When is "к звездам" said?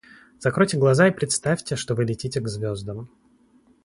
2.41-3.07